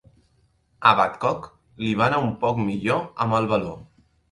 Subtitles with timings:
[0.91, 1.45] A Badcock,
[1.85, 3.79] li va anar un poc millor amb el baló.